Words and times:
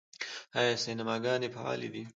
آیا 0.59 0.73
سینماګانې 0.83 1.47
فعالې 1.55 1.89
دي؟ 1.93 2.03